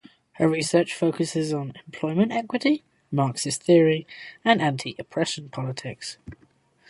Her 0.31 0.49
research 0.49 0.95
focuses 0.95 1.53
on 1.53 1.73
employment 1.85 2.31
equity, 2.31 2.81
Marxist 3.11 3.61
theory 3.61 4.07
and 4.43 4.59
"anti-oppression 4.59 5.49
politics". 5.49 6.17